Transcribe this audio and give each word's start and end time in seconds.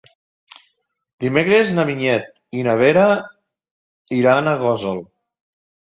Dimecres 1.25 1.73
na 1.79 1.85
Vinyet 1.91 2.41
i 2.61 2.65
na 2.69 2.75
Vera 2.81 3.05
iran 4.21 4.51
a 4.55 4.59
Gósol. 4.65 5.03